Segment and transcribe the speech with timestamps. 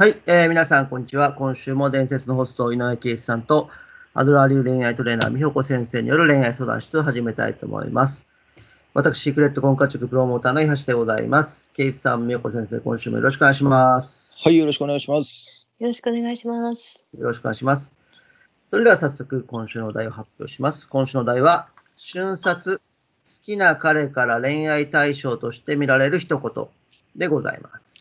[0.00, 1.32] はい、えー皆さん、こんにちは。
[1.32, 3.68] 今週も伝説のホスト、井上圭一さんと、
[4.14, 8.24] アドラー流恋愛トレーナー、美穂子先生による恋愛相談室を始めたいと思います。
[8.94, 11.72] 私、シークレット婚活塾プロモーターの井橋でございます。
[11.72, 14.40] 圭一さん、美穂子先生、今週もよろしくお願いします。
[14.44, 15.66] はい、よろしくお願いします。
[15.80, 17.04] よろしくお願いします。
[17.18, 17.92] よろしくお願いします。
[18.70, 20.86] それでは早速、今週のお題を発表します。
[20.86, 22.82] 今週のお題は、瞬殺、好
[23.42, 26.68] きな彼から恋愛対象として見られる一言
[27.16, 27.97] でございます。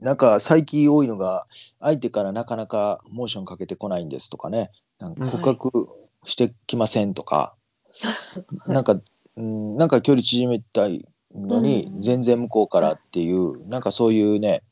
[0.00, 1.46] なんか最近多いのが、
[1.80, 5.88] 相手からなかなかモーションかけてこないんですとかね、なんか告白
[6.24, 7.54] してきませんとか、
[8.66, 9.00] なんか、
[9.36, 12.02] うん、なんか距離縮めたいのに、うん。
[12.02, 14.62] 全然向こうからっていう、なんかそういうね、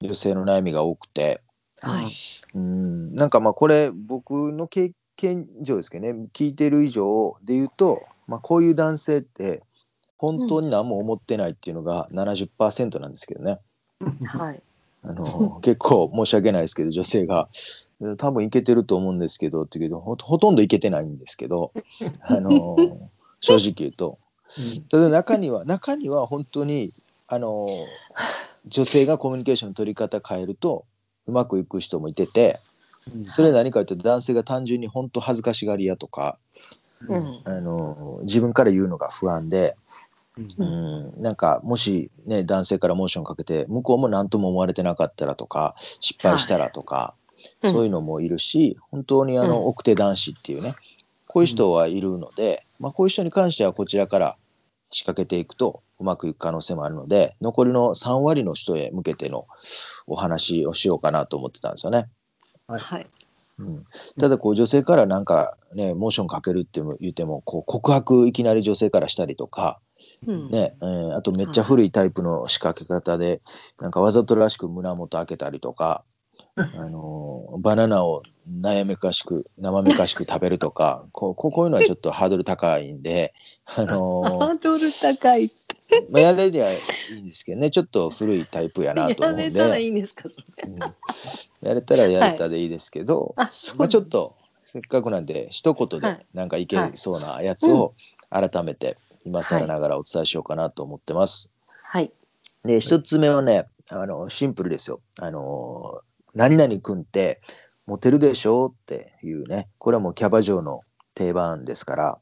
[0.00, 1.40] 女性の悩みが多くて、
[1.80, 2.06] はい。
[2.54, 9.62] うん、なんかまあこれ僕の経験上ですけどね聞いてる以上で言うと、まあ、こういう男性って
[10.16, 13.58] 本当に何も思ってないっていうのが70%なんですけどね、
[14.24, 14.62] はい。
[15.04, 17.48] あの結構申し訳ないですけど女性が
[18.18, 21.72] 「多分いけてると思うんですけど」って言うけどほほとんどいけてないんですけど
[22.22, 22.76] あの
[23.40, 24.18] 正直言うと
[24.88, 26.90] ただ中には中には本当に
[27.26, 27.66] あの
[28.66, 30.84] 女性がコミュニケーションの取り方変えると
[31.26, 32.60] うまくいく人もいてて
[33.12, 36.38] うんそれは何かというと男性が単純に本当恥ずかしがり屋とか
[37.08, 37.40] うん。
[37.44, 39.76] あの自分から言うのが不安で、
[40.36, 40.48] うん。
[40.58, 47.14] うん、なんかもしね男性からモーションかけて向こうも何とも思われてなかったらとか失敗したらとか、
[47.62, 47.72] うん。
[47.72, 49.66] そういうのもいるし本当にあの、うん。
[49.68, 50.74] 奥手男子っていうね
[51.26, 54.36] こういう人はいるので、まあ、こういう人に関してはこちらから
[54.90, 59.46] 仕掛けていくとうまくいく可能性もあるので残りの3割の人へ向けての
[60.06, 62.08] お話をしようかなと思ってたんですよね。
[62.68, 63.06] はい。
[63.58, 63.84] うん、
[64.18, 69.78] ただこう女性からなんかねモーションかけるって言ってもこう告白いきなり女性からしたりとか、
[70.26, 70.50] うん。
[70.50, 73.40] ねえーあとめっちゃ古いタイプの仕掛け方で
[73.80, 76.04] なんかわざとらしく胸元開けたりとか、
[76.56, 78.22] あのーバナナを
[78.60, 83.34] 悩めかしく生めかしく食べるとか こうこうこういうのはちょっとハードル高いんで、
[83.66, 85.50] あのー ハードル高い。
[86.10, 86.76] まあ、やれりゃい
[87.18, 90.64] いんですけどねちょっと古いタイプやなとや思うんで、れたらいいんですか、それ。
[90.64, 93.34] うんやれたらやれたでいいですけど。
[93.36, 93.76] あ、そう。
[93.76, 94.04] まあ、ちょっ。
[94.06, 94.34] と
[94.64, 97.94] せっかくなんで一言ではいなんかいけそうなやつを
[98.30, 101.52] 改めて今更ながらお伝えしようかなと思ってます。
[101.84, 102.12] はい。
[102.64, 105.00] で一つ目はねあのシンプルですよ。
[105.18, 106.00] あの
[106.34, 107.40] 何々くんって
[107.86, 110.80] モテるでしょっていうねこれはもうキャバ嬢の
[111.14, 112.18] 定番ですから。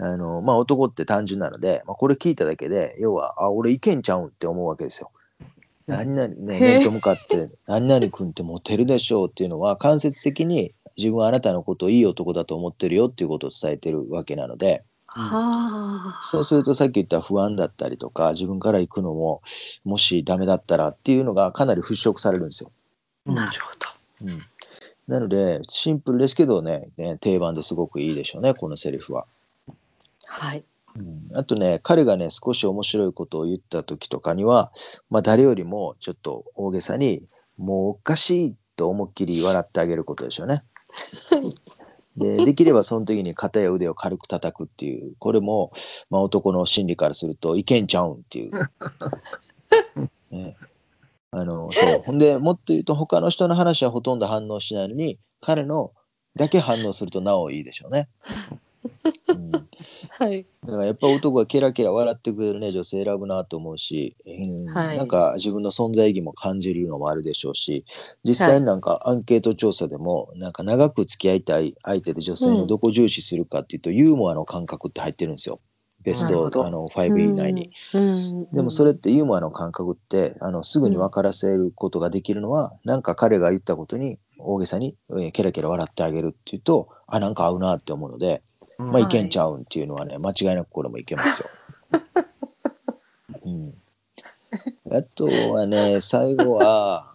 [0.00, 5.10] あのまあ、男って単純なので、まあ、これ聞いただけで要はあ俺いけんちゃうんって思うわけですよ。
[5.12, 5.18] うん
[5.88, 14.84] 何々ね面と向かって「何々君ってモテるでしょう」っていうのは間接的に自分はあなたのことをいい男だと思ってるよっていうことを伝えてるわけなので
[15.18, 16.18] はあ。
[16.20, 19.42] そうするとさっき言った不安だったりとか自分から行くのも
[19.84, 22.70] もしダメだったらっていうのがかなり払拭されるんですよ。
[23.26, 23.72] うんなるほ
[24.24, 24.30] ど。
[24.30, 24.42] うん、
[25.06, 29.26] なのでシンプルですけどねね定番ですごくいいでしょうねこのセリフは。
[30.26, 30.64] はい。
[30.96, 34.72] うんあとね彼がね少し面白いことを言った時とかには、
[35.10, 37.22] まあ、誰よりもちょっと大げさに
[37.58, 40.62] 「もうおかしい」と思いっきり笑ってあげることでしょうね。
[42.18, 45.72] でできればその時に肩や腕を軽く叩くっていうこれも、
[46.10, 48.52] まあ、男の心理からするといけんちゃうんっていう。
[50.32, 50.56] ね、
[51.30, 55.92] あのそうほんでもっと言うと他の人の話はほとんど反応しないのに彼の
[56.36, 58.08] だけ反応するとなおいいでしょうね。
[59.28, 59.68] うん
[60.10, 60.46] はい。
[60.64, 64.66] だからやっぱ男がケラケラ笑ってくれるね女性選ぶなと思うし、うん。
[64.66, 64.98] はい。
[64.98, 67.84] なんか自分の存在意義も感じるのもあるでしょうし
[68.24, 75.60] 実際になんかアンケート調査でもなんか長く付き合いたい相手で女性のどこ重視するかっていうと、ユーモアの感覚って入ってるんですよ。
[76.02, 77.70] ベストあの5以内に。
[77.92, 78.50] うん。
[78.52, 88.42] でもそれってユーモアの感覚ってあのすぐに分からせることができるのは、なんか彼が言ったことに大げさに、えーケラケラ笑ってあげるっていうとあなんか合うなって思うので、
[88.78, 88.86] うん。
[88.86, 89.02] まあ、はい。
[89.04, 91.48] いけんちゃうんっていうのはね、間違いなくこれもいけますよ。
[93.44, 93.74] うん、
[94.92, 97.14] あとはね、最後は、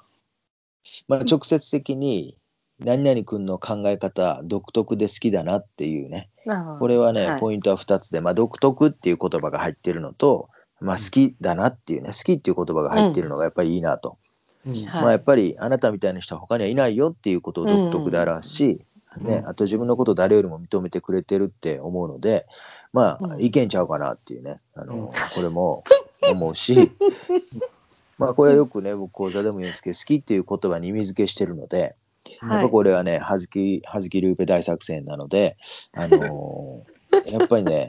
[1.07, 2.37] まあ、直接的に、
[2.79, 6.29] 何々君の考え方、独特で好きだなっていうね、
[6.79, 7.39] これはね、はい。
[7.39, 10.49] ポイントは2つで、まあ、独特っていう言葉が入ってるのと、
[10.81, 14.17] まあ、好きだなっていうね、好きっていう言葉が入ってるのがやっぱりいいなと。
[14.65, 14.73] うん。
[14.73, 14.85] はい。
[14.85, 18.85] まあ、やっぱりあなたみたいな人は他にはいないよっていうことを独特であらし、
[19.17, 19.27] うん。
[19.27, 22.47] ね、あと自分のことを誰よりも認めてくれてるって思うので
[22.91, 23.41] まあ、うん。
[23.41, 24.59] いけんちゃうかなっていうね。
[24.75, 25.07] あの、うん。
[25.07, 25.83] これも
[26.29, 26.91] 思うし
[28.17, 31.95] まあこれはよくね僕講座でも言うんですけど好きっていう言葉に意味付けしてるので、
[32.41, 32.63] やっはい。
[32.63, 35.57] ぱこれはねはずきはずきルーペ大作戦なので
[35.93, 36.83] あの
[37.31, 37.87] やっぱりね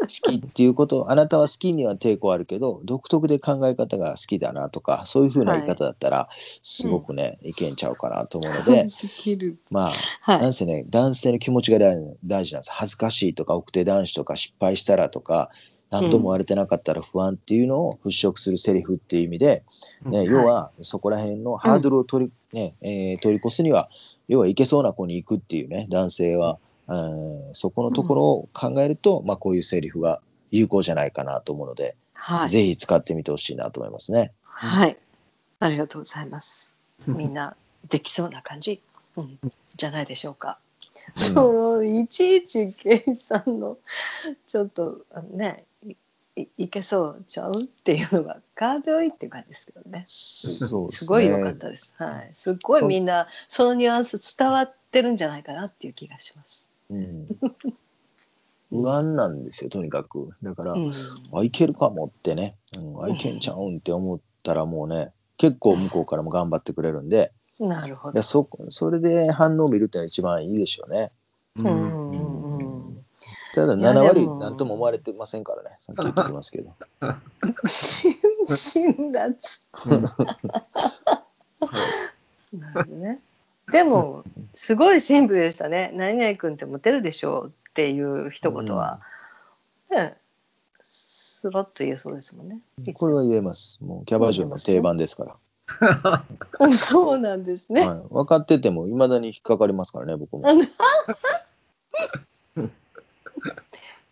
[0.00, 6.28] 好きっていうことあなたは好きには抵抗あるけど独特で考え方が好きだなとかそういうふうな言い方だったら、
[6.62, 8.86] すごくね、いけんちゃうかなと思うので。
[9.70, 15.50] まあはなんせね男性の気持ちが大大事なんです恥ずかしいとか奥手男子とか失敗したらとか
[15.90, 19.62] 何とも割れてなかったら不安っていうのを払拭するセリフっていう意味で、
[20.04, 23.88] ねうん要はそこら辺のハードルを取り,、ねえー取り越すには
[24.28, 32.48] 要はいけそうな子に行くっていうね男性は、うん、そこのところを考えると、まあ、こういうセリフが有効じゃないかなと思うので、はい。
[32.48, 34.32] ぜひ使ってみてほしいなと思いますね。
[34.42, 34.96] はい。
[35.60, 36.76] ありがとうございます。
[37.06, 37.56] みんな
[37.88, 38.80] できそうな感じ、
[39.16, 39.38] うん、
[39.76, 40.58] じゃないでしょうか。
[40.60, 40.66] うん
[41.14, 43.78] そういちいちケイさんの
[44.46, 45.64] ちょっとね
[46.36, 47.62] いけそうちゃう？
[47.62, 50.04] っていうのが軽いっていう感じですけどね。
[50.06, 51.94] そうですすごい良かったです。
[51.98, 52.30] はい。
[52.34, 56.74] すっごいみんなそのニュアンス伝わってるんじゃないかなっていう気がします。
[56.90, 57.26] うん、
[58.70, 60.92] 不安なんですよとにかくだから、うん。
[61.32, 68.22] あいけるかもってね、うん、あいけんちゃうんって思ったらもうね結構向こうからも頑張ってくれるんで なるほどで。
[68.22, 71.10] そそれで反応を見るっていうのが一番いいでしょうね。
[71.56, 72.25] うんうん。
[73.56, 76.74] ただいや7割でも何とも思われてませんからねさっき言っておきますけど。
[78.54, 79.34] 辛辣。
[82.52, 83.18] なるほどね。
[83.72, 84.24] でも
[84.54, 85.90] すごいシンプルでしたね。
[85.94, 89.00] 何々君ってモテるでしょうっていう一言は、
[89.90, 90.18] ね、
[90.82, 92.60] スラッと言えそうですもんね。
[92.92, 93.82] これは言えます。
[93.82, 95.38] もうキャバ嬢の定番ですか
[95.80, 96.22] ら。
[96.72, 97.88] そうなんですね。
[97.88, 100.44] はい、分かってても未だに引っかかりますからね僕も。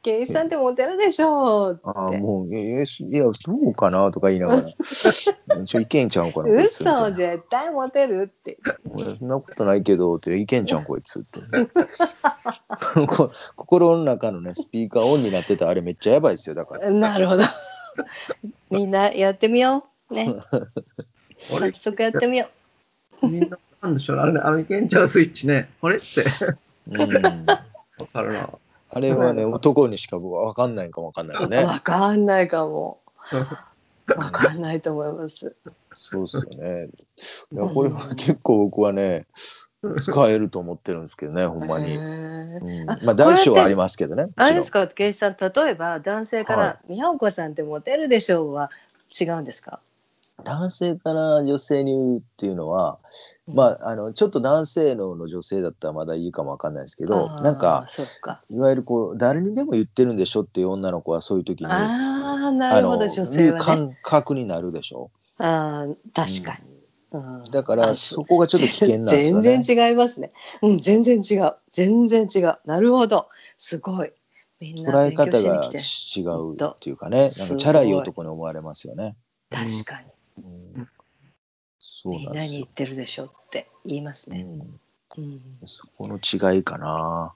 [0.04, 2.18] ケイさんってモテるでしょうああって。
[2.18, 8.58] もうええいやそうかなとか言いながらちょいけんちゃうかな 嘘絶対モテるって。
[8.90, 11.40] 俺そんなことないけどっていけんちゃんこいつって
[13.06, 17.44] こ心の中のねスピーカーオンになってたあれめっちゃやばいですよだからなるほど。
[18.70, 20.14] みんなやってみよう。
[20.14, 20.34] ね。
[21.48, 22.46] 早速やってみよ
[23.22, 24.16] みんななんでしょう？
[24.16, 25.70] ねあれね、あのいけんちゃうスイッチね。
[25.80, 25.96] あれ？
[25.96, 26.24] って、
[26.88, 28.50] うんわかるな。
[28.94, 31.50] あれはね男にしか僕は分かんないかも分かんないですう。
[31.50, 33.00] ねわかんないかも。
[34.16, 35.56] わかんないと思います。
[35.94, 36.88] そうっすよね
[37.52, 39.26] いやこれは結構僕はね
[40.02, 41.98] 使えると思ってるんですけどねほんまに、
[43.04, 48.70] まあ大小はありますけどねあれですかか、ケイさん、例えば男性かはら、宮岡さんってモテるでしょうは
[49.18, 49.80] 違うんですか？
[50.42, 52.98] 男性から女性に言うっていうのは
[53.46, 57.86] まああのちょっと男性のの女性だったらまだいいかも分かんないですけどなんか。
[58.50, 63.64] いわゆるこう誰にでも言ってるんでしょっていう女の子はそういう時にああ、なるほど、女性はね。
[63.64, 66.72] 感覚になるでしょああ、確かに。
[66.72, 66.84] うん
[67.52, 69.42] だからあそこがちょっと危険なんですよね。
[69.42, 70.32] 全然違いますね。
[70.62, 71.54] うん、全然違う。
[71.70, 72.58] 全然違う。
[72.64, 73.28] なるほど。
[73.56, 74.12] すごい。
[74.60, 75.70] 捉え方が。
[75.70, 79.16] 違うっていうかねなんかチャラい男に思われますよね。
[79.48, 80.13] 確かに。
[82.06, 82.68] うんそうなんですよなに言っ。
[82.68, 84.42] てるでしょって言いますね。
[84.42, 84.80] うん
[85.16, 85.40] うん。
[85.66, 87.34] そこの違いかな。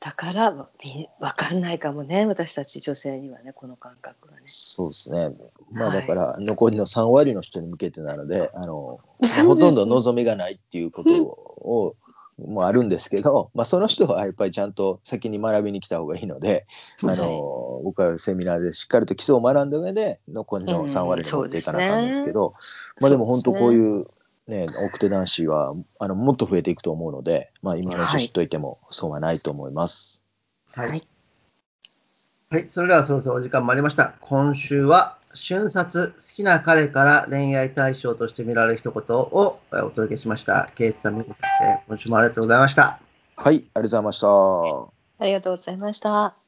[0.00, 0.52] だから、
[0.84, 2.24] みわかんないかもね。
[2.26, 4.42] 私たち女性にはね、この感覚がね。
[4.46, 5.30] そうですね。
[5.72, 11.96] まあはいだから残りの3割の人に向けてなので、あの、 まあそうほとんど望みがないっていうことを
[12.38, 16.66] もあるんですけど、まあその人はやっぱりちゃんと先に学びに来た方がいいので、
[17.02, 22.52] あの、はい僕はセミナーでしっかりと基礎を学んだ上で残りの3割に持っていかなあかんですけど、
[23.00, 24.04] まあでも本当こういう
[24.46, 30.26] ね、奥手男子はあのもっと増えていくと思うので、まあ今のうち知っといても損はないと思います。
[30.72, 30.88] はい。
[30.90, 31.02] はい
[32.50, 34.14] はい、それではそろそろお時間もありました。
[34.22, 40.70] 今週は、瞬殺、好きな彼から恋愛対象として見られる一言をえお届けしました。
[40.74, 43.00] ケイツさん、みこ先生、今週もありがとうございました。
[43.36, 44.28] はい、ありがとうございました。
[44.28, 46.47] ありがとうございました。